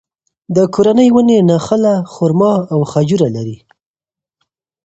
د 0.55 0.57
کورنۍ 0.73 1.09
ونې 1.13 1.37
نخله، 1.51 1.95
خورما 2.11 2.53
او 2.73 2.79
خجوره 2.91 3.29
لري. 3.35 3.57